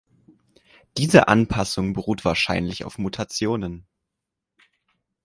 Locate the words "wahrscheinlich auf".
2.25-2.97